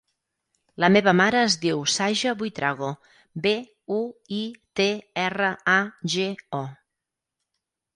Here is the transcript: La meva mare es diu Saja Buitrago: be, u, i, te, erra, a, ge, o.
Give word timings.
La 0.83 0.87
meva 0.95 1.11
mare 1.19 1.43
es 1.49 1.57
diu 1.65 1.83
Saja 1.97 2.33
Buitrago: 2.41 2.91
be, 3.45 3.55
u, 4.01 4.01
i, 4.41 4.43
te, 4.83 4.91
erra, 5.29 5.57
a, 5.79 5.81
ge, 6.17 6.31
o. 6.67 6.69